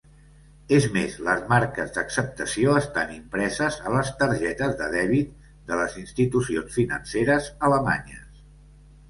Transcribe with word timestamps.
És 0.75 0.85
més, 0.93 1.17
les 1.25 1.43
marques 1.51 1.91
d'acceptació 1.97 2.73
estan 2.79 3.13
impreses 3.17 3.77
a 3.89 3.93
les 3.97 4.09
targetes 4.23 4.75
de 4.81 4.89
dèbit 4.97 5.37
de 5.69 5.79
les 5.83 6.01
institucions 6.07 6.75
financeres 6.81 7.53
alemanyes. 7.71 8.43